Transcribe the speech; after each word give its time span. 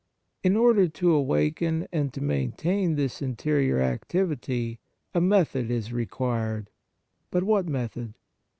In 0.43 0.57
order 0.57 0.87
to 0.87 1.11
awaken 1.11 1.87
and 1.91 2.11
to 2.11 2.21
maintain 2.23 2.95
this 2.95 3.21
interior 3.21 3.79
activity, 3.79 4.79
a 5.13 5.21
method 5.21 5.69
is 5.69 5.93
required. 5.93 6.71
But 7.29 7.43
what 7.43 7.67
method 7.67 8.15